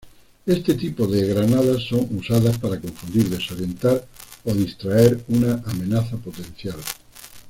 Este 0.47 0.73
tipo 0.73 1.05
de 1.05 1.27
granadas 1.27 1.83
son 1.83 2.07
usadas 2.17 2.57
para 2.57 2.79
confundir, 2.81 3.29
desorientar, 3.29 4.03
o 4.45 4.51
distraer 4.51 5.23
una 5.27 5.61
amenaza 5.67 6.17
potencial. 6.17 6.77